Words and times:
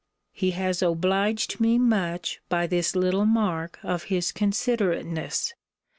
He 0.31 0.49
has 0.57 0.81
obliged 0.81 1.59
me 1.59 1.77
much 1.77 2.41
by 2.49 2.65
this 2.65 2.95
little 2.95 3.27
mark 3.27 3.77
of 3.83 4.05
his 4.05 4.31
considerateness. 4.31 5.53